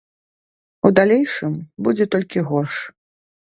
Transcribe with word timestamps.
У 0.89 0.91
далейшым 1.01 1.53
будзе 1.85 2.11
толькі 2.17 2.47
горш. 2.51 2.75